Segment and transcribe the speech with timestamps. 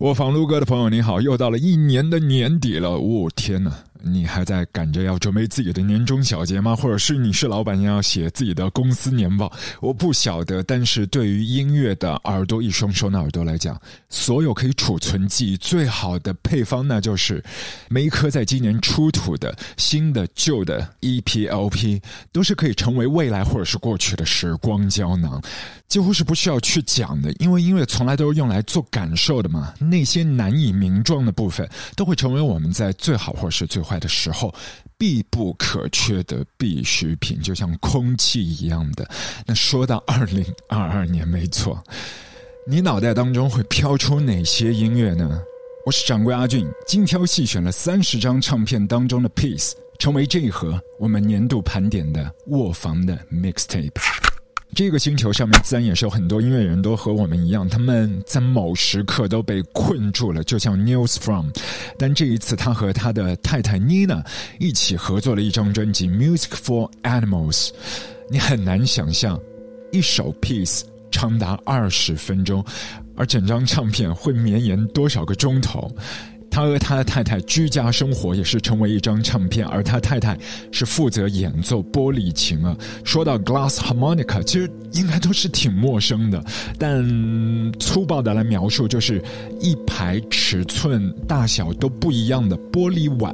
[0.00, 1.20] 我房路哥的朋友，你好！
[1.20, 3.70] 又到了一年的年底了，我天哪！
[4.02, 6.76] 你还在赶着要准备自己的年终小结吗？
[6.76, 9.52] 或者是你是老板要写自己的公司年报？
[9.80, 10.62] 我不晓得。
[10.62, 13.78] 但是对于音乐的耳朵一双双的耳朵来讲，
[14.08, 17.44] 所有可以储存记忆最好的配方，那就是
[17.88, 22.00] 每一颗在今年出土的新的、旧的 EPLP，
[22.32, 25.42] 都是可以成为未来或者是过去的时光胶囊，
[25.88, 29.74] 几乎是不需要去讲的，因为音乐从来都是用来做感受的嘛。
[29.78, 33.82] 那些难以名状的部分，都会成为我们在最好或者是最。
[33.90, 34.54] 坏的时候，
[34.96, 39.04] 必不可缺的必需品，就像空气一样的。
[39.44, 41.82] 那说到二零二二年，没错，
[42.68, 45.42] 你脑袋当中会飘出哪些音乐呢？
[45.84, 54.29] 我是掌柜阿俊，精挑细选了三十张唱片当中的 piece，成为这一盒我们年度盘点的卧房的 mixtape。
[54.74, 61.50] 这个星球上面自然也是有很多音乐人都和我们一样，他们在某时刻都被困住了，就像 News From。
[61.98, 64.24] 但这一次，他和他的太太 Nina
[64.58, 67.68] 一起合作了一张专辑《Music for Animals》。
[68.30, 69.38] 你很难想象，
[69.90, 72.64] 一首 piece 长达二十分钟，
[73.16, 75.92] 而整张唱片会绵延多少个钟头。
[76.50, 80.36] 他和他的太太居家生活也是成为一张唱片，而他太太
[80.72, 82.76] 是负责演奏玻璃琴啊。
[83.04, 86.44] 说到 glass harmonica，其实应该都是挺陌生的，
[86.76, 89.22] 但粗暴的来描述，就是
[89.60, 93.32] 一排尺寸大小都不一样的玻璃碗，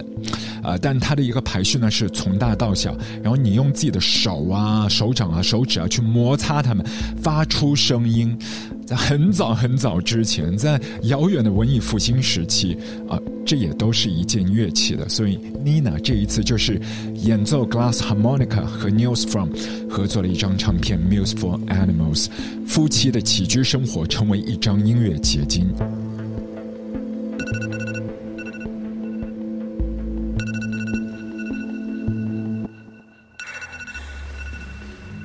[0.63, 6.85] 啊，但它的一个排序呢是从大到小，然后你用自己的手啊、手掌啊、手指啊去摩擦它们，
[7.23, 8.39] 发出声音。
[8.87, 15.09] 在很早很早之前，在遥远的文艺复兴时期，啊，这也都是一件乐器的。
[15.09, 16.81] 所以，Nina 这一次就是
[17.15, 19.51] 演奏 glass harmonica 和 News From
[19.91, 22.27] 合作了一张唱片《Music for Animals》，
[22.65, 25.67] 夫妻的起居生活成为一张音乐结晶。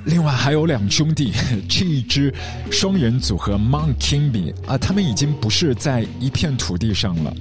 [0.06, 1.32] 另外还有两兄弟，
[1.70, 2.34] 这一支
[2.72, 7.32] 双人组合 Mon Kimby 啊，他们已经不是在一片土地上了，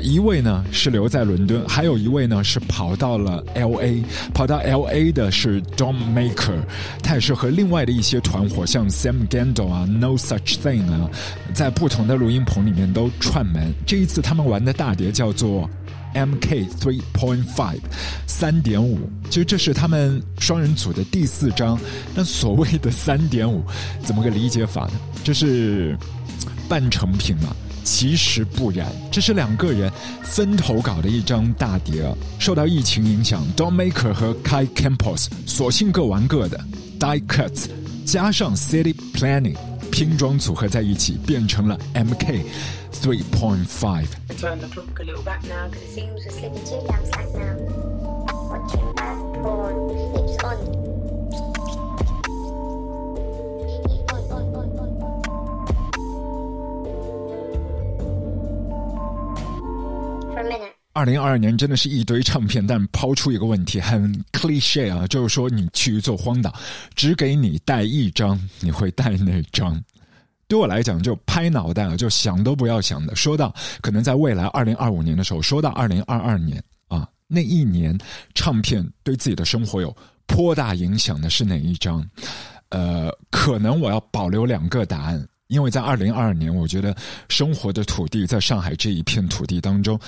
[0.00, 4.02] 一位呢是留在伦敦，还有一位呢是跑到了 L A，
[4.32, 6.58] 跑到 L A 的是 Dom Maker，
[7.02, 11.10] 他也是和另外的一些团伙，像 Sam Gandol 啊，No Such Thing 啊，
[11.52, 13.72] 在不同的录音棚里面都串门。
[13.86, 15.68] 这一次他们玩的大碟叫做。
[16.14, 17.80] MK Three Point Five，
[18.26, 18.98] 三点五，
[19.28, 21.78] 其实这是他们双人组的第四张。
[22.14, 23.62] 那所谓的三点五，
[24.04, 24.92] 怎么个理解法呢？
[25.24, 25.96] 这是
[26.68, 27.54] 半成品嘛？
[27.84, 29.90] 其实不然，这是两个人
[30.22, 32.04] 分头搞的一张大碟。
[32.38, 36.60] 受到疫情影响，Don Maker 和 Kai Campos 索性各玩各的
[37.00, 37.64] ，Die Cuts
[38.04, 39.56] 加上 City Planning
[39.90, 42.42] 拼装组合在一起，变成了 MK。
[42.91, 44.07] 3.5.
[44.39, 47.27] Turn the clock a little back now because it seems we're slipping too damn slack
[47.33, 47.55] now.
[48.49, 49.75] Watching bad porn,
[50.13, 50.57] lips on.
[60.33, 60.73] For a minute.
[60.95, 66.53] 二零二二年真的是一堆唱片，但抛出一个问题，很 cliche 啊，就是说你去一座荒岛，
[66.93, 69.83] 只给你带一张，你会带哪张？
[70.48, 73.14] 对我来讲，就拍脑袋啊，就想都不要想的。
[73.14, 77.96] 说到可能在未来二零二五年的时候，说到二零二二年啊，那一年
[78.34, 79.94] 唱片对自己的生活有
[80.26, 82.02] 颇大影响的是哪一张？
[82.70, 86.96] 呃，可能我要保留两个答案，因为在二零二二年，我觉得
[87.28, 90.00] 生活的土地在上海这一片土地当中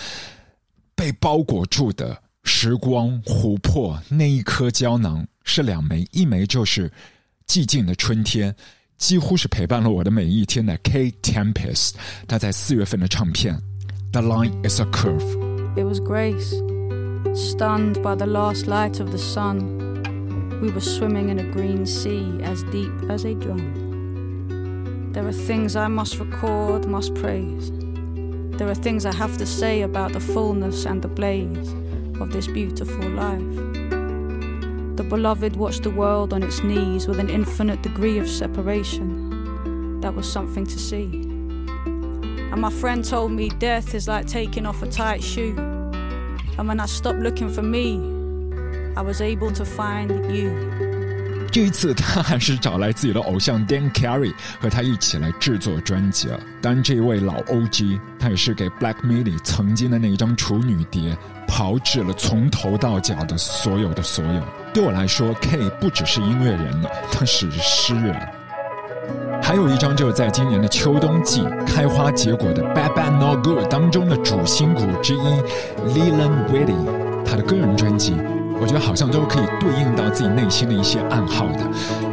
[0.94, 6.90] 被包裹住的时光琥珀那一颗胶囊是两枚，一枚就是
[7.46, 8.54] 寂静的春天。
[9.00, 11.94] 几乎是陪伴了我的每一天的 Kae Tempest，
[12.28, 13.56] 他在四月份的唱片
[14.12, 15.18] 《The Line Is a Curve》。
[15.74, 16.54] It was Grace,
[17.34, 19.78] stunned by the last light of the sun.
[20.60, 23.88] We were swimming in a green sea as deep as a drum.
[25.14, 27.72] There are things I must record, must praise.
[28.58, 31.74] There are things I have to say about the fullness and the blaze
[32.20, 33.99] of this beautiful life.
[34.99, 39.99] The beloved watched the world on its knees with an infinite degree of separation.
[40.01, 41.09] That was something to see.
[42.51, 45.55] And my friend told me death is like taking off a tight shoe.
[46.57, 47.99] And when I stopped looking for me,
[48.95, 50.51] I was able to find you.
[51.51, 56.39] 这一次，他还是找来自己的偶像 Dan Carey 和他一起来制作专辑啊。
[56.61, 61.17] 当然，这一位老 OG，他也是给 Black Midi 曾经的那一张处女碟
[61.47, 64.58] 炮制了从头到脚的所有的所有。
[64.72, 68.16] 对我来说，K 不只是音乐人了，他是诗人。
[69.42, 75.42] 还有一张就是在今年的秋冬季开花结果的《Bad Bad Not Good》当中的主心骨之一
[75.88, 76.76] Leland Whitty，
[77.24, 78.14] 他的个人专辑，
[78.60, 81.60] 我觉得好像都可以对应到自己内心的一些暗号的。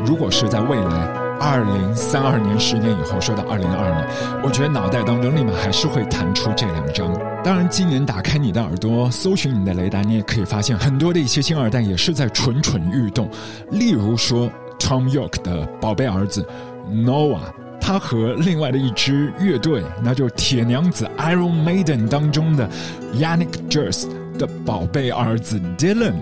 [0.04, 1.08] 如果是在未来
[1.40, 4.08] 二零三二年、十年以后，说到二零二二年，
[4.44, 7.14] 我觉得脑袋当中立马还是会弹出这两张。
[7.44, 13.30] 当然，今年打开你的耳朵，搜寻你的雷达，你也可以发现很多的一些星二代也是在蠢蠢欲动。
[13.72, 14.50] 例如说
[14.80, 16.46] ，Tom York 的宝贝儿子
[16.92, 17.40] Noah，
[17.80, 22.68] 他和另外的一支乐队，那就是铁娘子 Iron Maiden 当中的
[23.14, 24.08] Yannick Jers
[24.38, 26.16] 的宝贝儿子 Dylan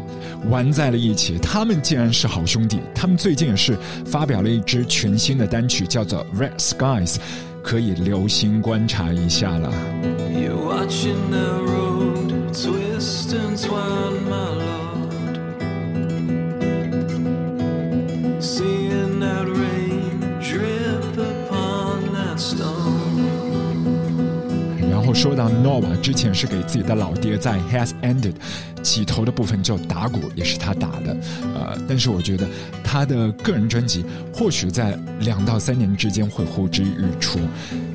[0.49, 1.37] 玩在了一起。
[1.37, 2.79] 他们竟然是好兄弟。
[2.93, 7.15] 他们最近也是发表了一支全新的单曲，叫做《Red Skies》。
[7.65, 9.73] 可以留心观察一下了。
[25.15, 28.33] 说到 Nova 之前是给自己的老爹在 Has Ended
[28.83, 31.17] 起头的部分就打鼓，也是他打的。
[31.55, 32.45] 呃，但是我觉得
[32.83, 34.03] 他的个人专辑
[34.33, 37.39] 或许在两到三年之间会呼之欲出。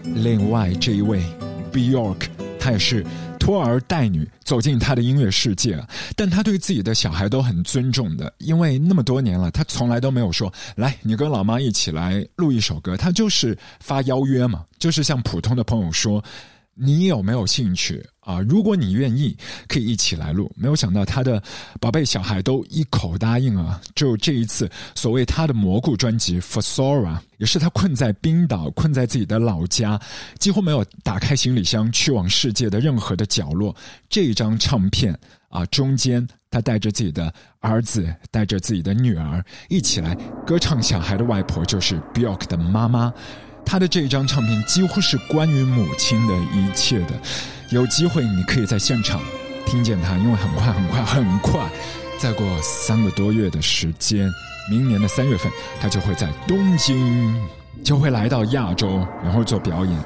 [0.03, 1.23] 另外这一位
[1.71, 2.23] Bjork，
[2.59, 3.05] 他也是
[3.39, 5.79] 托儿带女走进他的音乐世界，
[6.17, 16.25] 但他对自己的小孩都很尊重的，因为那么多年了，他从来都没有说来你跟老妈一起来录一首歌，他就是发邀约嘛，就是像普通的朋友说。
[16.83, 18.41] 你有没有兴趣啊？
[18.41, 19.37] 如果你愿意，
[19.69, 20.51] 可以一起来录。
[20.57, 21.43] 没有想到他的
[21.79, 23.79] 宝贝小孩都一口答应啊！
[23.95, 30.01] 就这一次，所谓他的蘑菇专辑《For Sora》，也是他困在冰岛、困在自己的老家，
[30.39, 33.77] 几乎没有打开行李箱去往世界的任何的角落。
[34.09, 35.15] 这张唱片
[35.51, 40.15] 啊，中间他带着自己的儿子，带着自己的女儿一起来
[40.47, 40.83] 歌唱。
[40.83, 43.13] 小孩的外婆就是 Bjork 的妈妈。
[43.71, 47.15] 他的这一张唱片几乎是关于母亲的一切的，
[47.69, 49.21] 有机会你可以在现场
[49.65, 51.71] 听见他，因为很快很快很快，
[52.19, 54.29] 再过三个多月的时间，
[54.69, 57.33] 明年的三月份，他就会在东京，
[57.85, 59.97] 就会来到亚洲，然后做表演。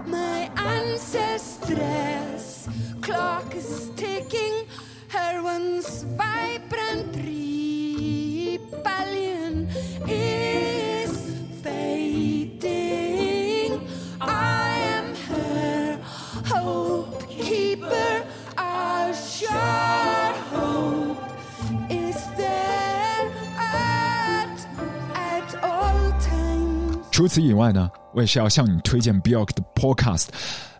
[27.14, 30.26] 除此以外呢，我也是要向你推荐 Bjork 的 Podcast。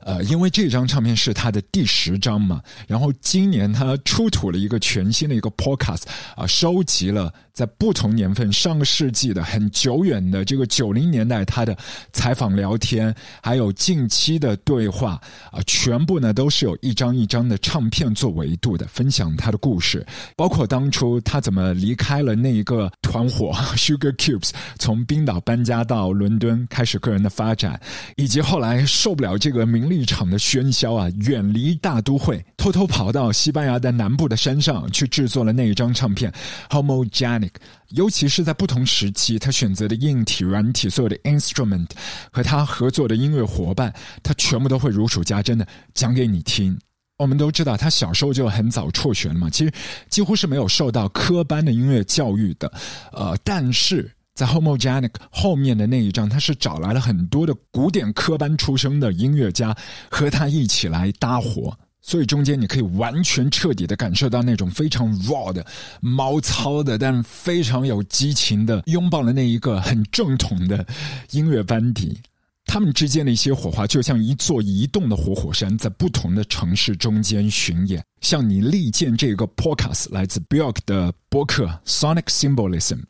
[0.01, 6.03] 呃，因为这张唱片是他的第十张嘛，然后今年他出土了一个全新的一个 podcast
[6.35, 11.77] 啊，收集了在不同年份上个世纪的很久远的这个九零年代他的
[12.13, 15.21] 采访聊天，还有近期的对话
[15.51, 20.07] 啊，全部呢都是有一张一张的唱片做维度的，分享他的故事，
[20.37, 27.81] 包括当初他怎么离开了那一个团伙 Sugar Cubes，从冰岛搬家到伦敦开始个人的发展，
[28.17, 30.05] 以及后来受不了这个名利。
[30.05, 36.31] 场的喧嚣啊，远离大都会，偷偷跑到西班牙的南部的山上去制作了那一张唱片
[36.69, 37.41] homo jane
[37.91, 41.89] 《》。尤其是在不同时期，他选择的硬体、软体，所有的 instrument
[42.31, 46.79] 和他合作的音乐伙伴，他全部都会如数家珍的讲给你听。
[47.19, 49.73] 我们都知道，他小时候就很早辍学了嘛，其实
[50.09, 52.73] 几乎是没有受到科班的音乐教育的。
[53.13, 54.11] 呃，但是。
[54.35, 59.73] 在 Homogenic 后面的那一张，他是找来了很多的古典科班出身的音乐家
[60.11, 61.73] 和他一起来搭伙，
[62.07, 65.65] 所以中间你可以完全彻底的感受到那种非常 raw 的、
[66.01, 70.87] 毛糙的，但非常有激情的拥抱了那一个很正统的
[71.31, 72.21] 音乐班底。
[72.67, 78.05] 他们之间的一些火花，就像一座移动的活火山，在不同的城市中间巡演。
[78.21, 83.01] 向你力荐这个 podcast，来自 Bjork 的播客 Sonic Symbolism。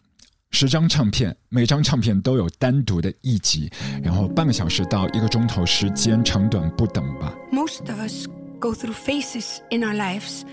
[0.51, 3.69] 十张唱片，每张唱片都有单独的一集，
[4.03, 7.35] 然后半个小时到一个钟头时间，长短不等吧。
[7.51, 8.27] Most of us
[8.61, 10.45] go through phases in our lives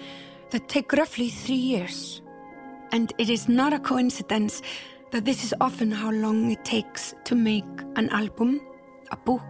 [0.52, 2.22] that take roughly three years,
[2.92, 4.62] and it is not a coincidence
[5.12, 7.66] that this is often how long it takes to make
[7.96, 8.62] an album,
[9.12, 9.44] a book,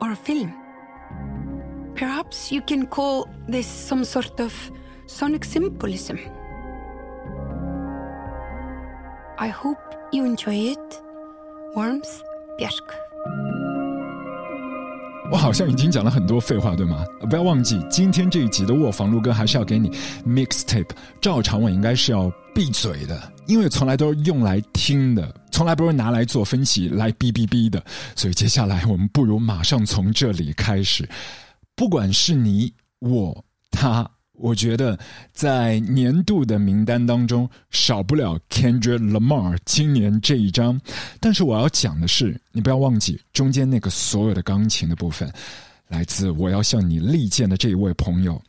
[0.00, 0.54] or a film.
[1.94, 4.54] Perhaps you can call this some sort of
[5.06, 6.18] sonic symbolism.
[9.38, 9.78] I hope
[10.12, 11.02] you enjoy it.
[11.74, 12.22] Warmth,
[12.58, 13.61] Björk。
[15.32, 17.06] 我好像已经讲了很多废话，对吗？
[17.30, 19.90] 不要忘记，今天这一集的卧房录歌还是要给你
[20.26, 20.90] mixtape。
[21.22, 25.34] 照常我应该是要闭嘴的，因为从来都是用来听的。
[25.50, 27.82] 从来不是拿来做分析、来哔哔哔的。
[28.14, 31.08] 所以接下来我们不如马上从这里开始。
[31.74, 34.98] 不管是你、我、他，我觉得
[35.32, 40.80] 在年度的名单当中少不了 Kendrick Lamar 今年这一张。
[41.20, 45.32] 但是我要讲的是，你不要忘记中间那个所有的钢琴的部分，
[45.88, 48.40] 来自我要向你力荐的这一位朋友。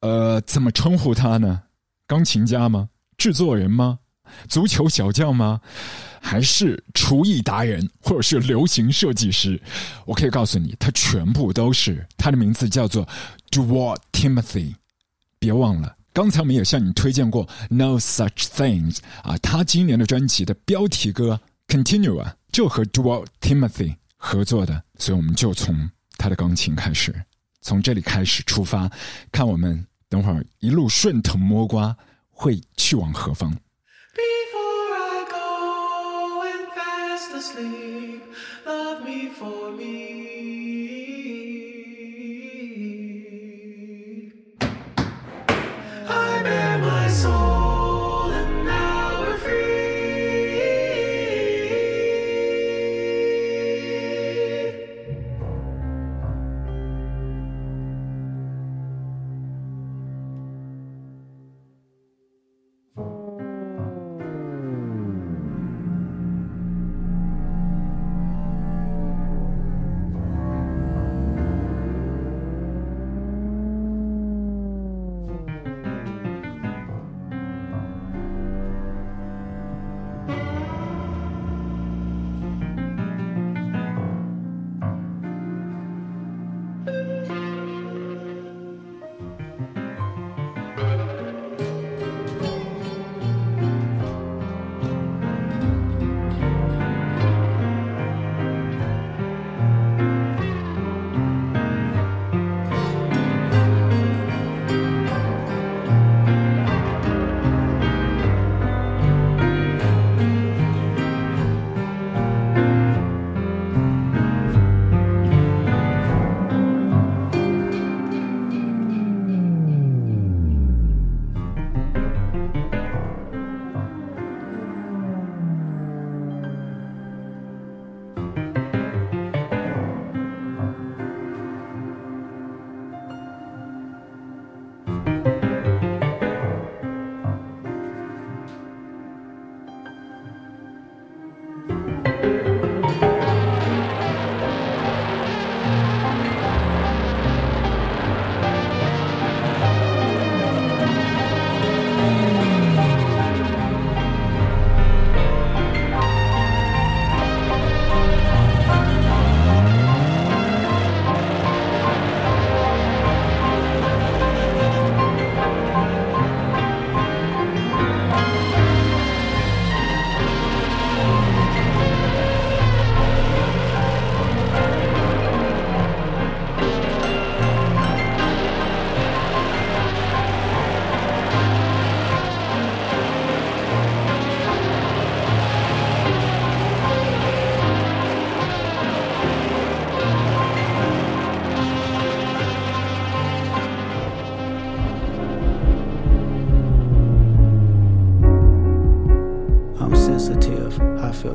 [0.00, 1.60] 呃，怎么称呼他呢？
[2.06, 2.88] 钢琴家吗？
[3.18, 3.98] 制作人吗？
[4.48, 5.60] 足球小将吗？
[6.20, 9.60] 还是厨艺达人，或者是流行设计师？
[10.06, 12.06] 我可以告诉你，他全部都是。
[12.16, 13.06] 他的名字叫做
[13.50, 14.74] Dwalt Timothy。
[15.38, 24.82] 别忘了，刚才我们也向你推荐过 No Such Things 啊，他今年的专辑的标题歌 Continue 啊，就和 Dwalt Timothy 合作的。
[24.98, 27.14] 所以我们就从他的钢琴开始，
[27.60, 28.90] 从这里开始出发，
[29.30, 31.96] 看我们等会儿一路顺藤摸瓜
[32.30, 33.50] 会去往何方。
[34.14, 38.22] Before I go and fast asleep,
[38.66, 40.27] love me for me.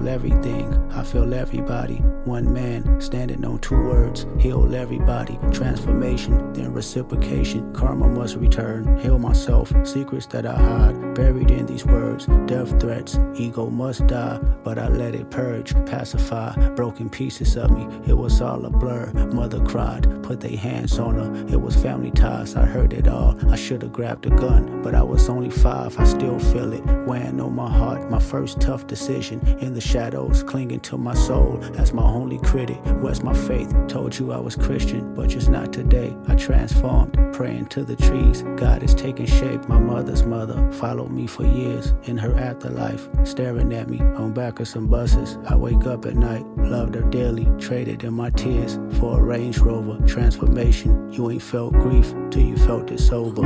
[0.04, 0.92] Feel everything.
[0.92, 1.96] I feel everybody.
[2.26, 4.26] One man standing on two words.
[4.40, 5.40] Heal everybody.
[5.52, 7.74] Transformation, then reciprocation.
[7.74, 8.98] Karma must return.
[9.00, 9.72] Heal myself.
[9.84, 11.16] Secrets that I hide.
[11.16, 12.26] Buried in these words.
[12.46, 13.18] Death threats.
[13.36, 14.40] Ego must die.
[14.64, 15.74] But I let it purge.
[15.86, 16.70] Pacify.
[16.76, 17.88] Broken pieces of me.
[18.08, 19.12] It was all a blur.
[19.34, 20.08] Mother cried.
[20.24, 21.54] Put their hands on her.
[21.54, 22.56] It was family ties.
[22.56, 23.38] I heard it all.
[23.52, 24.82] I should have grabbed a gun.
[24.82, 25.98] But I was only five.
[25.98, 26.86] I still feel it.
[27.08, 28.10] Weighing on my heart.
[28.10, 29.40] My first tough decision.
[29.60, 30.42] In the shadows.
[30.42, 31.60] Clinging to my soul.
[31.78, 32.80] As my only critic.
[33.02, 33.72] Where's my faith?
[33.88, 35.14] Told you I was Christian.
[35.14, 36.16] But just not today.
[36.28, 37.14] I transformed.
[37.32, 38.42] Praying to the trees.
[38.56, 39.68] God is taking shape.
[39.70, 41.94] My mother's mother followed me for years.
[42.06, 43.08] In her afterlife.
[43.24, 45.38] Staring at me on back of some buses.
[45.48, 46.46] I wake up at night.
[46.58, 47.48] Loved her dearly.
[47.60, 50.04] Traded in my tears for a Range Rover.
[50.08, 51.14] Transformation.
[51.14, 53.44] You ain't felt grief till you felt it sober.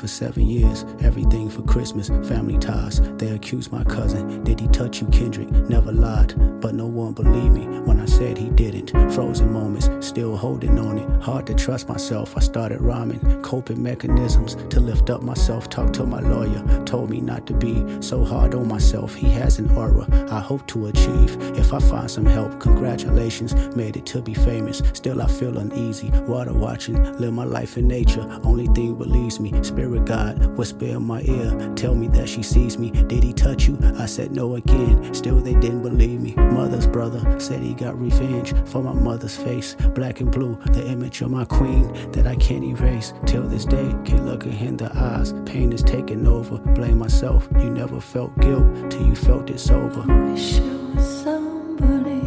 [0.00, 3.00] For seven years, everything for Christmas, family ties.
[3.16, 5.50] They accused my cousin, did he touch you, Kendrick?
[5.68, 8.90] Never lied, but no one believed me when I said he didn't.
[9.12, 11.22] Frozen moments, still holding on it.
[11.22, 13.42] Hard to trust myself, I started rhyming.
[13.42, 15.68] Coping mechanisms to lift up myself.
[15.68, 19.14] Talked to my lawyer, told me not to be so hard on myself.
[19.14, 21.36] He has an aura I hope to achieve.
[21.56, 24.82] If I find some help, congratulations, made it to be famous.
[24.92, 26.10] Still, I feel uneasy.
[26.10, 28.26] Water watching, live my life in nature.
[28.44, 31.39] Only thing believes me, spirit God, whisper in my ear,
[31.74, 32.90] tell me that she sees me.
[32.90, 33.78] Did he touch you?
[33.98, 35.14] I said no again.
[35.14, 36.34] Still, they didn't believe me.
[36.34, 39.74] Mother's brother said he got revenge for my mother's face.
[39.94, 43.12] Black and blue, the image of my queen that I can't erase.
[43.26, 45.32] Till this day, can't look her in the eyes.
[45.46, 46.58] Pain is taking over.
[46.58, 47.48] Blame myself.
[47.58, 50.02] You never felt guilt till you felt it sober.
[50.32, 52.19] Wish it was somebody,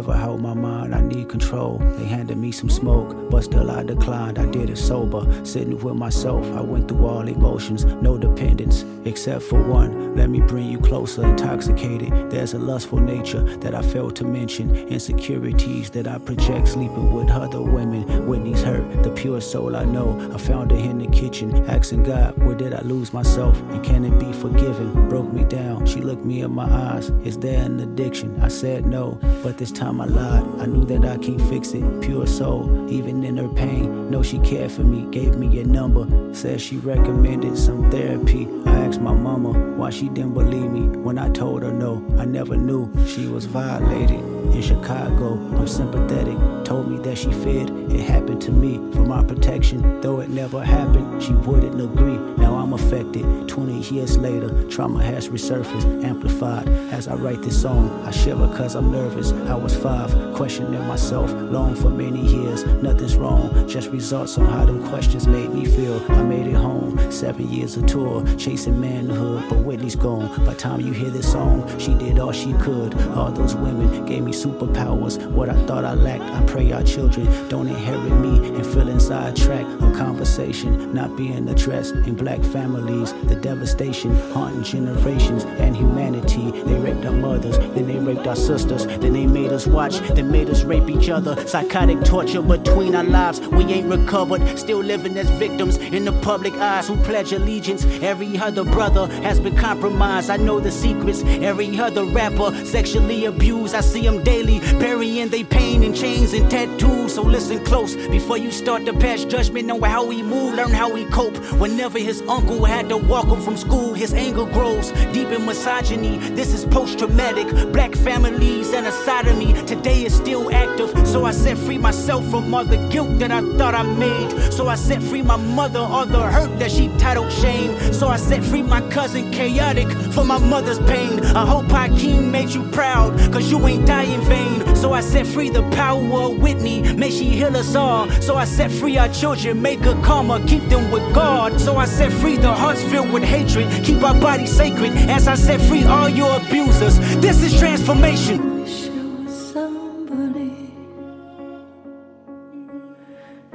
[0.00, 1.76] never held my mind, I need control.
[1.98, 5.22] They handed me some smoke, but still I declined, I did it sober.
[5.44, 10.16] Sitting with myself, I went through all emotions, no dependence, except for one.
[10.16, 12.30] Let me bring you closer, intoxicated.
[12.30, 17.30] There's a lustful nature that I failed to mention, insecurities that I project sleeping with
[17.30, 18.26] other women.
[18.26, 20.18] Whitney's hurt, the pure soul I know.
[20.32, 23.60] I found her in the kitchen, asking God, where did I lose myself?
[23.72, 25.10] And can it be forgiven?
[25.10, 27.10] Broke me down, she looked me in my eyes.
[27.22, 28.40] Is there an addiction?
[28.40, 30.44] I said no, but this time I lied.
[30.60, 32.02] I knew that I can't fix it.
[32.02, 34.10] Pure soul, even in her pain.
[34.10, 36.06] Know she cared for me, gave me a number.
[36.34, 38.46] Said she recommended some therapy.
[38.66, 42.04] I asked my mama why she didn't believe me when I told her no.
[42.18, 44.39] I never knew she was violated.
[44.52, 46.36] In Chicago, I'm sympathetic.
[46.64, 50.00] Told me that she feared it happened to me for my protection.
[50.00, 52.18] Though it never happened, she wouldn't agree.
[52.36, 53.48] Now I'm affected.
[53.48, 56.68] 20 years later, trauma has resurfaced, amplified.
[56.92, 59.32] As I write this song, I shiver cause I'm nervous.
[59.32, 62.64] I was five, questioning myself, long for many years.
[62.64, 66.00] Nothing's wrong, just results on how them questions made me feel.
[66.12, 70.44] I made it home, seven years of tour, chasing manhood, but Whitney's gone.
[70.44, 72.94] By time you hear this song, she did all she could.
[73.10, 75.24] All those women gave me superpowers.
[75.30, 79.36] What I thought I lacked, I pray our children don't inherit me and feel inside
[79.36, 83.12] track A conversation not being addressed in black families.
[83.24, 86.50] The devastation haunting generations and humanity.
[86.50, 90.30] They raped our mothers, then they raped our sisters, then they made us watch, then
[90.30, 91.34] made us rape each other.
[91.46, 93.40] Psychotic torture between our lives.
[93.40, 97.84] We ain't recovered, still living as victims in the public eyes who pledge allegiance.
[98.02, 100.30] Every other brother has been compromised.
[100.30, 101.22] I know the secrets.
[101.24, 103.74] Every other rapper sexually abused.
[103.74, 107.14] I see them daily, burying their pain in chains and tattoos.
[107.14, 110.54] So listen close before you start to pass judgment on how he move.
[110.54, 111.36] Learn how he cope.
[111.64, 116.18] Whenever his uncle had to walk him from school, his anger grows deep in misogyny.
[116.38, 117.48] This is post-traumatic.
[117.72, 120.90] Black families and a side of me today is still active.
[121.06, 124.52] So I set free myself from all the guilt that I thought I made.
[124.52, 127.70] So I set free my mother, all the hurt that she titled shame.
[127.92, 131.18] So I set free my cousin chaotic for my mother's pain.
[131.42, 134.76] I hope Hakeem made you proud, cause you ain't die in vain.
[134.76, 138.10] So I set free the power of Whitney, may she heal us all.
[138.20, 141.60] So I set free our children, make a karma, keep them with God.
[141.60, 144.92] So I set free the hearts filled with hatred, keep our bodies sacred.
[145.10, 148.50] As I set free all your abusers, this is transformation.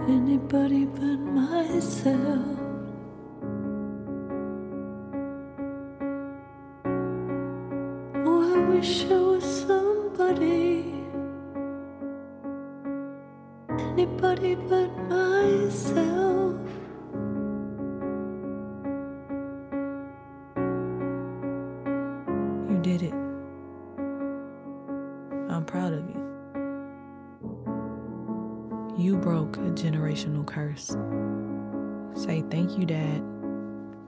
[0.08, 2.60] Anybody but myself.
[8.24, 9.66] Oh, I wish it was
[10.16, 10.94] somebody,
[13.78, 16.56] anybody but myself.
[22.70, 23.14] You did it.
[25.50, 26.22] I'm proud of you.
[28.98, 30.96] You broke a generational curse.
[32.24, 33.22] Say thank you, Dad.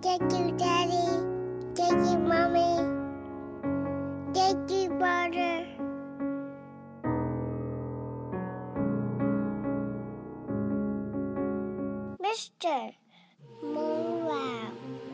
[0.02, 1.26] Thank you, Daddy.
[1.76, 2.78] Thank you, Mommy.
[4.34, 5.77] Thank you, brother.
[12.28, 12.94] Mr.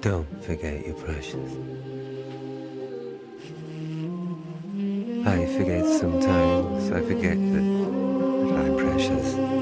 [0.01, 1.51] Don't forget your precious.
[5.27, 6.91] I forget sometimes.
[6.91, 7.65] I forget that
[8.57, 9.52] I'm precious.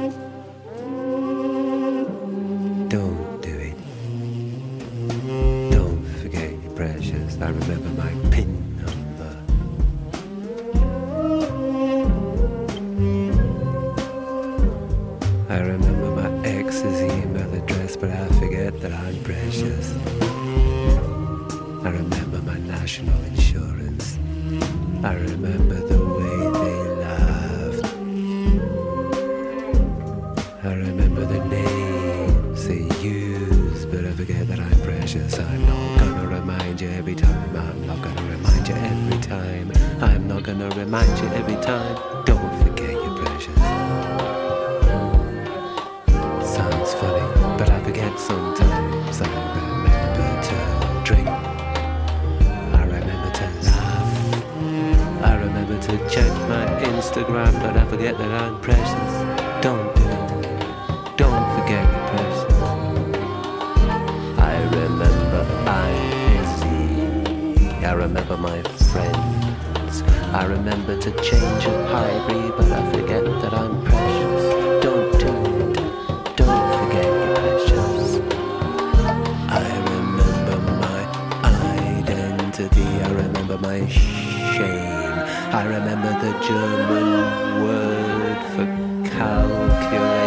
[35.11, 35.39] Precious.
[35.39, 37.57] I'm not gonna remind you every time.
[37.57, 39.71] I'm not gonna remind you every time.
[40.01, 41.95] I'm not gonna remind you every time.
[42.25, 43.55] Don't forget you're precious.
[46.55, 49.21] Sounds funny, but I forget sometimes.
[49.21, 49.27] I
[49.59, 50.55] remember to
[51.03, 51.27] drink.
[51.27, 54.11] I remember to laugh.
[55.23, 59.10] I remember to check my Instagram, but I forget that I'm precious.
[68.01, 68.59] Remember my
[68.89, 70.01] friends.
[70.33, 74.43] I remember to change a hurry, but I forget that I'm precious.
[74.83, 75.33] Don't do
[75.69, 76.35] it.
[76.35, 78.19] Don't forget you're precious.
[79.49, 81.01] I remember my
[81.45, 82.89] identity.
[83.07, 85.17] I remember my shame.
[85.59, 87.09] I remember the German
[87.63, 88.65] word for
[89.11, 90.20] calculator.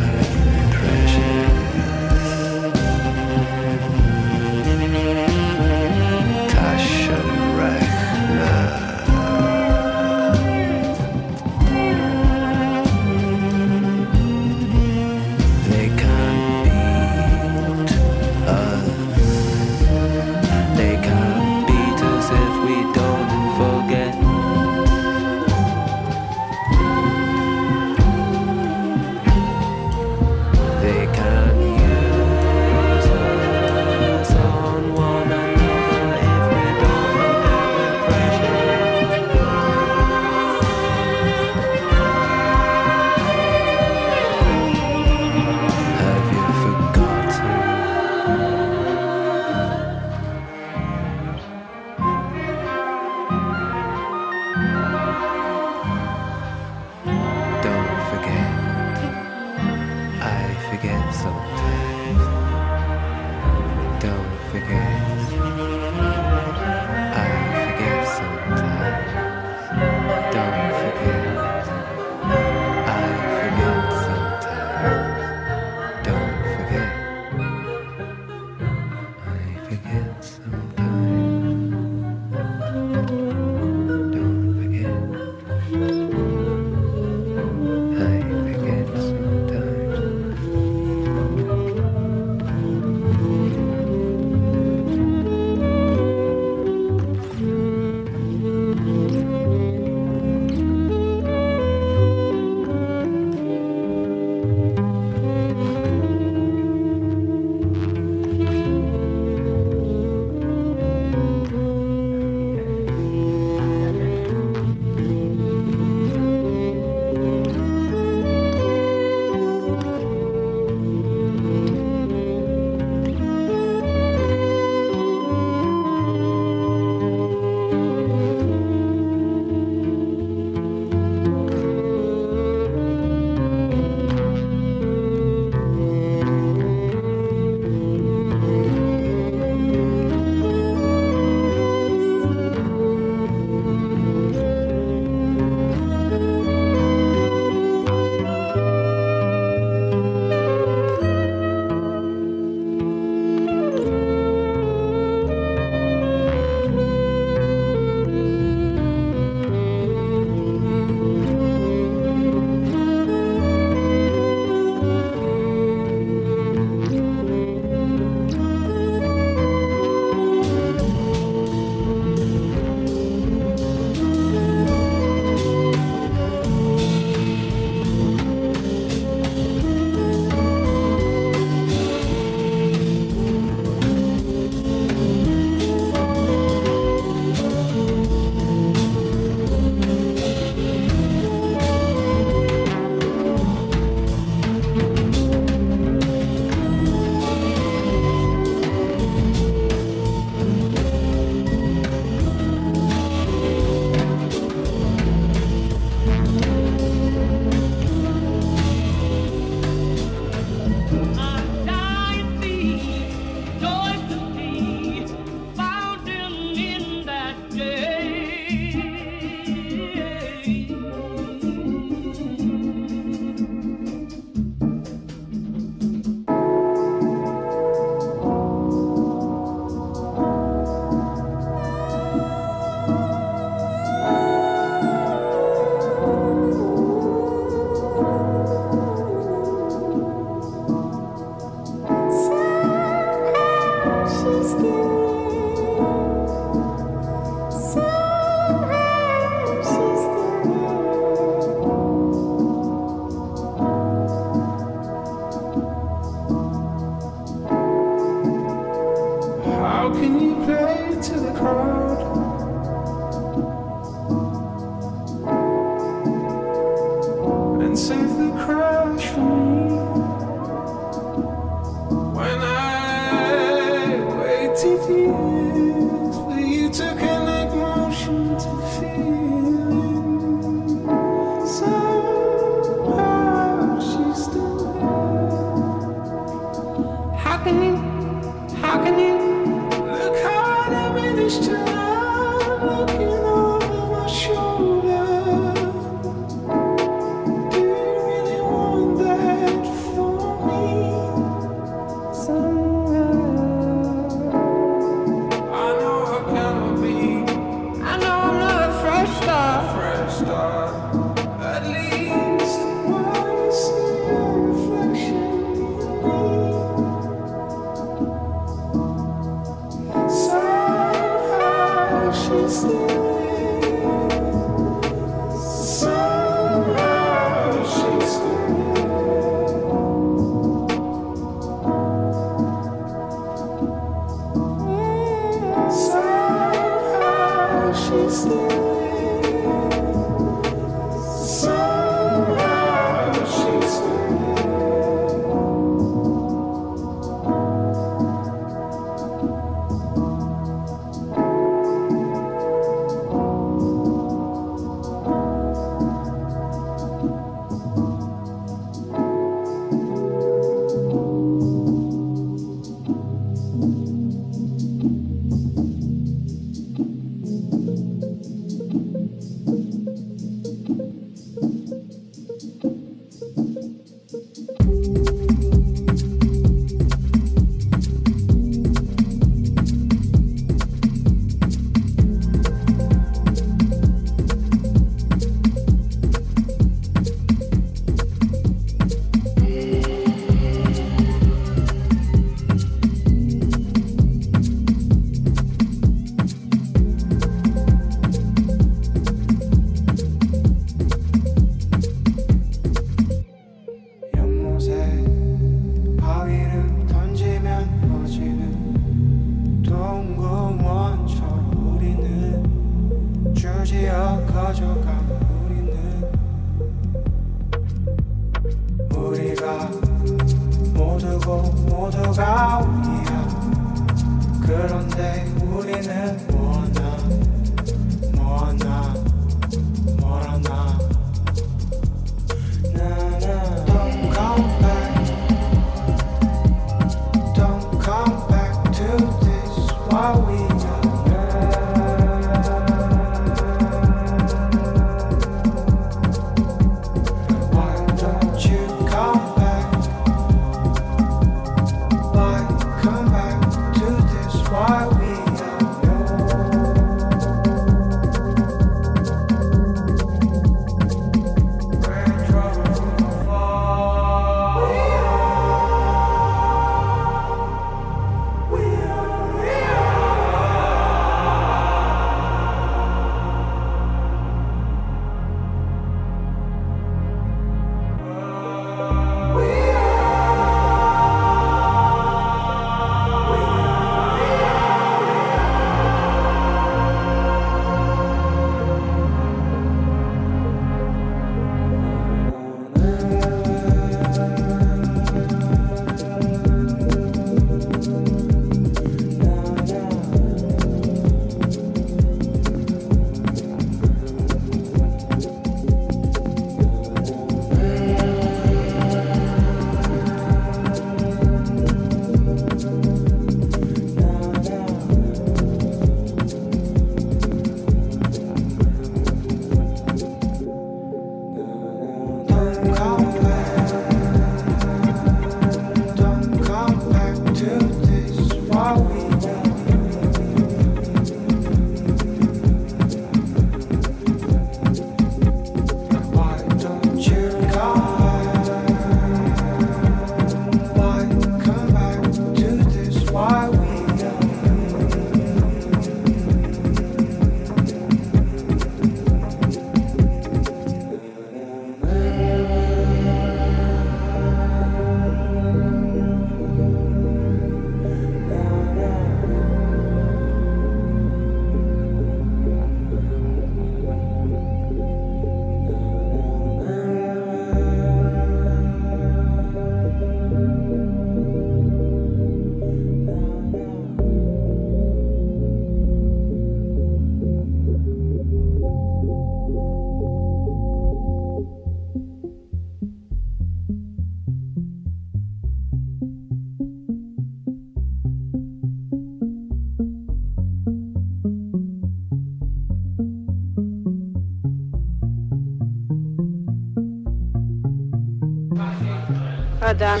[599.68, 600.00] Hi Dan.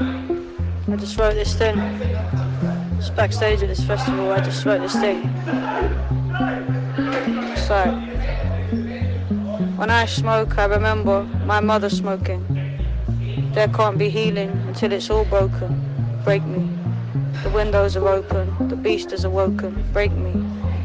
[0.00, 1.78] Um, I just wrote this thing.
[2.98, 5.22] It's backstage at this festival, I just wrote this thing.
[7.68, 7.78] So,
[9.76, 12.42] when I smoke, I remember my mother smoking.
[13.52, 15.80] There can't be healing until it's all broken.
[16.24, 16.68] Break me.
[17.44, 19.80] The windows are open, the beast has awoken.
[19.92, 20.32] Break me.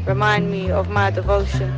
[0.06, 1.72] Remind me of my devotion.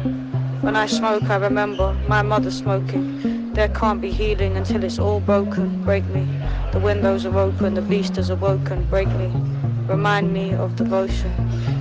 [0.61, 3.43] When I smoke, I remember my mother smoking.
[3.55, 5.85] There can't be healing until it's all broken.
[5.85, 6.27] Break me.
[6.73, 8.87] The windows are open, the beast has awoken.
[8.89, 9.31] Break me.
[9.87, 11.31] Remind me of devotion.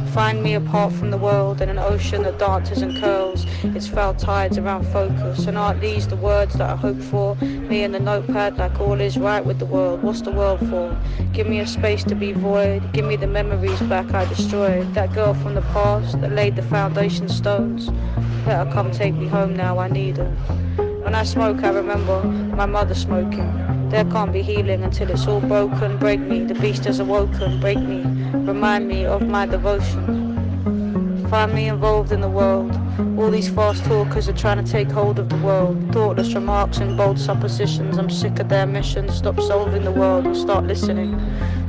[0.08, 3.46] Find me apart from the world in an ocean that dances and curls.
[3.64, 5.48] Its foul tides around focus.
[5.48, 7.36] And aren't these the words that I hope for?
[7.36, 10.04] Me and the notepad like all is right with the world.
[10.04, 10.94] What's the world for?
[11.32, 12.92] Give me a space to be void.
[12.92, 14.94] Give me the memories back I destroyed.
[14.94, 17.88] That girl from the past that laid the foundation stones.
[18.46, 20.32] Let her come take me home now, I need her.
[21.04, 23.71] When I smoke, I remember my mother smoking.
[23.92, 25.98] There can't be healing until it's all broken.
[25.98, 27.60] Break me, the beast has awoken.
[27.60, 31.28] Break me, remind me of my devotion.
[31.30, 32.72] Find me involved in the world.
[33.20, 35.92] All these fast talkers are trying to take hold of the world.
[35.92, 37.98] Thoughtless remarks and bold suppositions.
[37.98, 39.10] I'm sick of their mission.
[39.10, 41.20] Stop solving the world and start listening.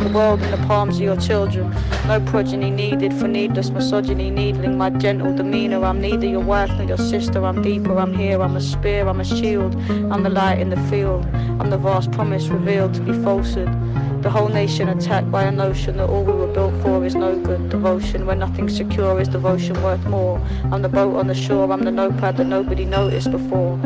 [0.03, 1.71] The world in the palms of your children.
[2.09, 4.31] No progeny needed for needless misogyny.
[4.31, 5.85] Needling my gentle demeanor.
[5.85, 7.45] I'm neither your wife nor your sister.
[7.45, 7.97] I'm deeper.
[7.97, 8.43] I'm here.
[8.43, 9.07] I'm a spear.
[9.07, 9.77] I'm a shield.
[10.11, 11.25] I'm the light in the field.
[11.61, 13.69] I'm the vast promise revealed to be falsehood.
[14.25, 17.39] The whole nation attacked by a notion that all we were built for is no
[17.39, 17.69] good.
[17.69, 20.41] Devotion where nothing's secure is devotion worth more.
[20.73, 23.79] I'm the boat on the shore, I'm the notepad that nobody noticed before.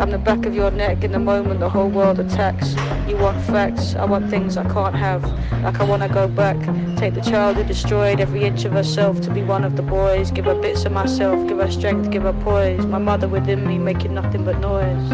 [0.00, 2.74] I'm the back of your neck in the moment the whole world attacks.
[3.06, 5.22] You want facts, I want things I can't have.
[5.62, 6.56] Like I wanna go back,
[6.96, 10.30] take the child who destroyed every inch of herself to be one of the boys.
[10.30, 12.86] Give her bits of myself, give her strength, give her poise.
[12.86, 15.10] My mother within me making nothing but noise.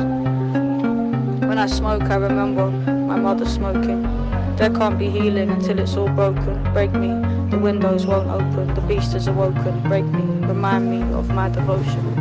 [1.41, 4.03] When I smoke, I remember my mother smoking.
[4.55, 6.63] There can't be healing until it's all broken.
[6.73, 7.09] Break me,
[7.51, 9.83] the windows won't open, the beast has awoken.
[9.89, 12.16] Break me, remind me of my devotion.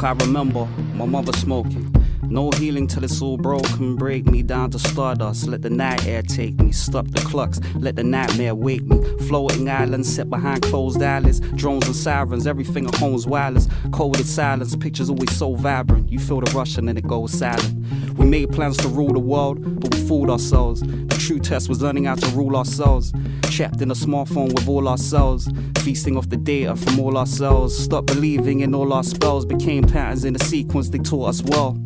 [0.00, 1.92] Smoke, I remember my mother smoking.
[2.22, 3.96] No healing till it's all broken.
[3.96, 5.48] Break me down to stardust.
[5.48, 6.70] Let the night air take me.
[6.70, 7.60] Stop the clocks.
[7.74, 9.02] Let the nightmare wake me.
[9.26, 11.40] Floating islands set behind closed eyelids.
[11.40, 12.46] Drones and sirens.
[12.46, 13.68] Everything at home's wireless.
[13.92, 14.76] Coded silence.
[14.76, 16.08] Pictures always so vibrant.
[16.08, 17.74] You feel the rush and then it goes silent.
[18.16, 20.82] We made plans to rule the world, but we fooled ourselves.
[20.82, 23.12] The true test was learning how to rule ourselves.
[23.42, 25.48] Trapped in a smartphone with all our cells.
[25.78, 27.78] Feasting off the data from all our cells.
[27.78, 29.46] Stop believing in all our spells.
[29.46, 31.80] Became patterns in the sequence they taught us well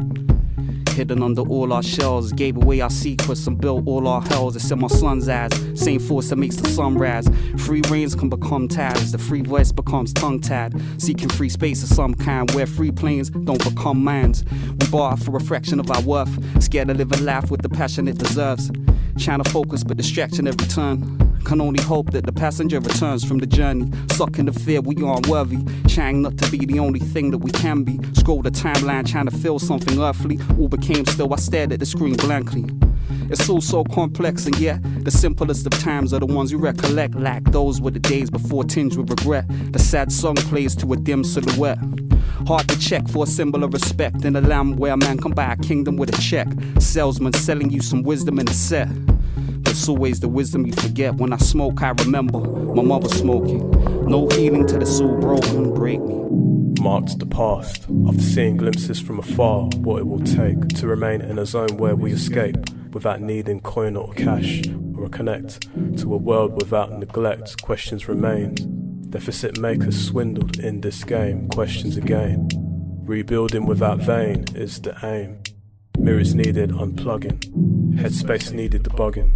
[0.94, 2.32] hidden under all our shells.
[2.32, 4.54] Gave away our secrets and built all our hells.
[4.56, 5.50] It's in my son's eyes.
[5.74, 7.28] Same force that makes the sun rise.
[7.58, 9.12] Free reigns can become ties.
[9.12, 10.72] The free voice becomes tongue tied.
[11.02, 14.44] Seeking free space of some kind where free planes don't become mines.
[14.80, 16.62] We bar for a fraction of our worth.
[16.62, 18.70] Scared to live a life with the passion it deserves.
[19.18, 21.38] Trying to focus, but distraction every turn.
[21.44, 23.90] Can only hope that the passenger returns from the journey.
[24.12, 25.58] Stuck in the fear we aren't worthy.
[25.88, 28.00] Trying not to be the only thing that we can be.
[28.14, 30.38] Scroll the timeline trying to feel something earthly.
[30.58, 32.64] All became still, I stared at the screen blankly.
[33.30, 37.14] It's all so complex, and yet the simplest of times are the ones you recollect.
[37.14, 39.46] Like those were the days before tinged with regret.
[39.72, 41.78] The sad song plays to a dim silhouette.
[42.46, 45.32] Hard to check for a symbol of respect in a land where a man can
[45.32, 46.48] buy a kingdom with a check.
[46.78, 48.88] Salesman selling you some wisdom in a set.
[49.74, 51.16] It's always the wisdom you forget.
[51.16, 53.68] When I smoke, I remember my mother smoking.
[54.08, 55.74] No healing till it's all broken.
[55.74, 56.14] Break me.
[56.80, 57.88] marked the past.
[58.06, 61.96] After seeing glimpses from afar, what it will take to remain in a zone where
[61.96, 62.56] we escape
[62.92, 64.62] without needing coin or cash,
[64.96, 65.62] or a connect
[65.98, 67.60] to a world without neglect.
[67.62, 68.54] Questions remain.
[69.10, 71.48] Deficit makers swindled in this game.
[71.48, 72.48] Questions again.
[73.02, 75.42] Rebuilding without vein is the aim.
[75.98, 77.40] Mirrors needed unplugging.
[77.96, 79.32] Headspace needed debugging.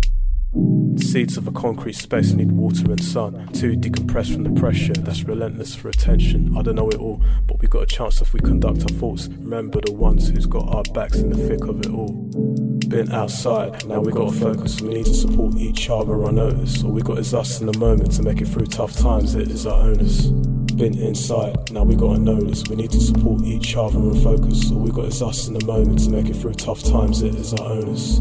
[0.55, 5.25] Seeds of a concrete space need water and sun to decompress from the pressure that's
[5.25, 6.57] relentless for attention.
[6.57, 9.29] I don't know it all, but we got a chance if we conduct our thoughts.
[9.29, 12.13] Remember the ones who's got our backs in the thick of it all.
[12.89, 14.81] Been outside, now we gotta focus.
[14.81, 16.83] We need to support each other on notice.
[16.83, 19.35] All we got is us in the moment to make it through tough times.
[19.35, 20.27] It is our onus.
[20.77, 22.65] Been inside, now we gotta notice.
[22.69, 24.71] We need to support each other and focus.
[24.71, 27.23] All we got is us in the moment to make it through tough times.
[27.23, 28.21] It is our onus.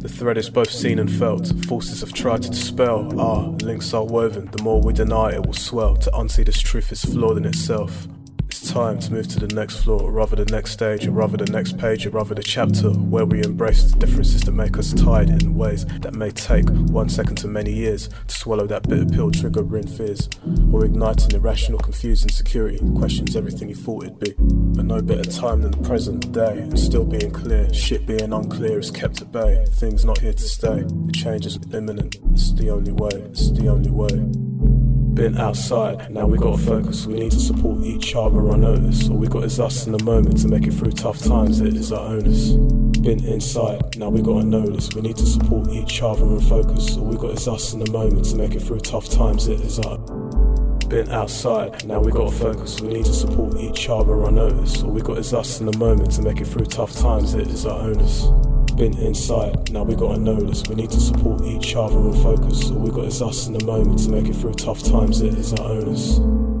[0.00, 1.52] The thread is both seen and felt.
[1.66, 3.20] Forces have tried to dispel.
[3.20, 4.50] Our links are woven.
[4.50, 5.96] The more we deny, it will swell.
[5.96, 8.08] To unsee this truth is flawed in itself.
[8.66, 11.50] Time to move to the next floor, or rather the next stage, or rather the
[11.50, 15.28] next page, or rather the chapter where we embrace the differences that make us tied
[15.28, 19.30] in ways that may take one second to many years to swallow that bitter pill,
[19.30, 20.28] triggering fears,
[20.72, 24.32] or igniting irrational, confused insecurity, questions everything you thought it'd be.
[24.38, 28.78] But no better time than the present day, and still being clear, shit being unclear
[28.78, 29.66] is kept at bay.
[29.70, 32.16] Things not here to stay, the change is imminent.
[32.32, 34.51] It's the only way, it's the only way.
[35.14, 37.06] Been outside, now we gotta focus.
[37.06, 39.10] We need to support each other on notice.
[39.10, 41.60] All we got is us in the moment to make it through tough times.
[41.60, 42.52] It is our onus.
[42.98, 44.88] Been inside, now we gotta notice.
[44.94, 46.96] We need to support each other and focus.
[46.96, 49.48] All we got is us in the moment to make it through tough times.
[49.48, 49.98] It is our
[50.88, 52.80] been outside, now we gotta focus.
[52.80, 54.82] We need to support each other on notice.
[54.82, 57.34] All we got is us in the moment to make it through tough times.
[57.34, 58.28] It is our onus
[58.76, 59.72] been inside.
[59.72, 60.66] Now we gotta know this.
[60.68, 62.70] We need to support each other and focus.
[62.70, 65.20] All we got is us in the moment to make it through tough times.
[65.20, 66.51] It is our onus.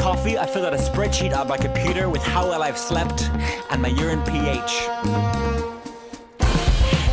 [0.00, 3.28] Coffee, I fill out a spreadsheet on my computer with how well I've slept
[3.70, 4.88] and my urine pH.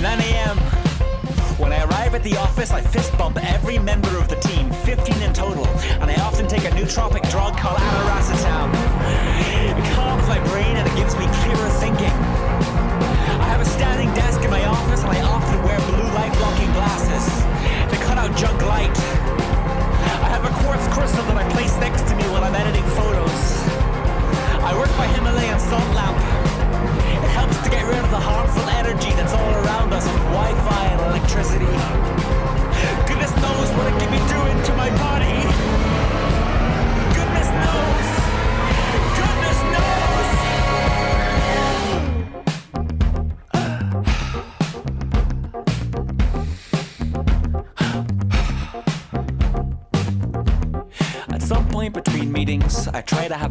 [0.02, 0.58] 9 a.m.
[1.60, 5.22] When I arrive at the office, I fist bump every member of the team, 15
[5.22, 5.68] in total,
[6.00, 8.67] and I often take a nootropic drug called aniracetam.
[20.98, 23.38] Crystal that I place next to me while I'm editing photos.
[24.66, 26.18] I work by Himalayan salt lamp.
[27.22, 30.86] It helps to get rid of the harmful energy that's all around us with Wi-Fi
[30.90, 31.70] and electricity.
[33.06, 35.38] Goodness knows what it can be doing to my body.
[37.14, 38.17] Goodness knows.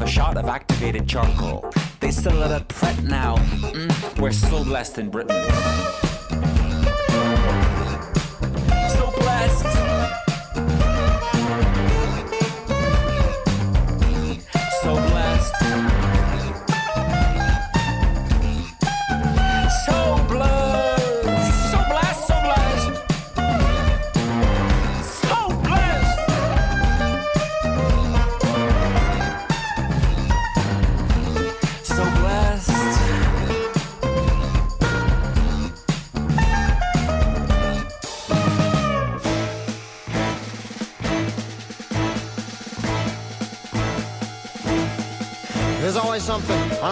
[0.07, 1.69] A shot of activated charcoal.
[1.99, 3.37] They sell it at Pret now.
[3.37, 5.37] Mm, we're so blessed in Britain.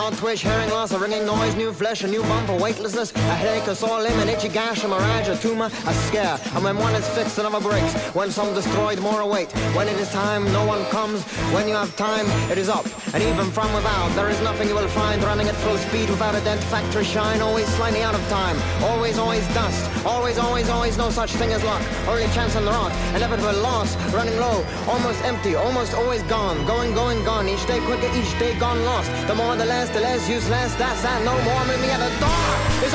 [0.01, 3.35] Old twitch, hearing loss, a ringing noise, new flesh, a new bump, a weightlessness, a
[3.35, 6.39] headache, a sore limb, an itchy gash, a mirage, a tumor, a scare.
[6.55, 7.95] And when one is fixed, another breaks.
[8.15, 9.53] When some destroyed, more await.
[9.77, 11.23] When it is time, no one comes.
[11.53, 12.87] When you have time, it is up.
[13.15, 16.35] And even from without, there is nothing you will find running at full speed without
[16.35, 17.41] a dent factory shine.
[17.41, 18.57] Always slightly out of time.
[18.83, 19.79] Always, always dust.
[20.05, 21.81] Always, always, always no such thing as luck.
[22.09, 22.93] Only chance on the rock.
[23.15, 23.95] Inevitable loss.
[24.13, 24.67] Running low.
[24.89, 25.55] Almost empty.
[25.55, 26.67] Almost always gone.
[26.67, 27.49] Going, going, gone.
[27.49, 29.09] Each day quicker, each day gone lost.
[29.29, 30.75] The more, the less, the less useless.
[30.75, 31.23] That's that.
[31.25, 31.63] No more.
[31.71, 32.51] Meet me at the door.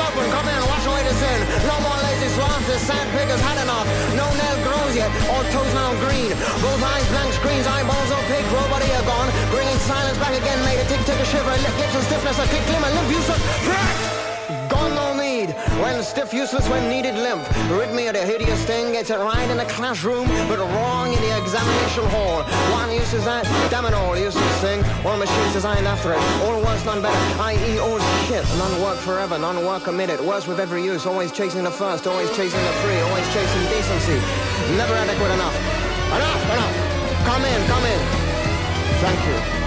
[0.06, 0.26] Open.
[0.32, 0.60] Come in.
[0.70, 1.38] Wash away the sin.
[1.68, 2.66] No more lazy sloths.
[2.70, 3.86] The sand pickers had enough.
[4.16, 5.10] No nail grows yet.
[5.28, 6.32] All toes now green.
[6.64, 7.66] Both eyes blank screens.
[7.66, 8.48] Eyeballs opaque.
[8.54, 9.30] Robot ear gone.
[9.52, 10.58] Bringing silence back again.
[10.64, 11.56] Made a tick, tick, a shiver.
[11.64, 12.38] Lip, lips and stiffness.
[12.38, 12.88] A kick, glimmer.
[12.88, 13.08] Limp.
[13.10, 14.29] Gone no
[15.46, 15.54] need.
[15.80, 17.42] When stiff, useless, when needed, limp.
[17.70, 18.92] Of the hideous thing.
[18.92, 22.42] Gets it right in the classroom, but wrong in the examination hall.
[22.72, 24.82] One uses that, damn it all, useless thing.
[25.04, 26.18] All machines designed after it.
[26.44, 27.40] All worse, none better.
[27.40, 27.78] I.e.
[27.78, 28.44] all shit.
[28.58, 30.20] None work forever, none work committed.
[30.20, 31.06] Worse with every use.
[31.06, 34.18] Always chasing the first, always chasing the free, always chasing decency.
[34.76, 35.56] Never adequate enough.
[36.16, 36.76] Enough, enough.
[37.26, 38.00] Come in, come in.
[39.00, 39.59] Thank you.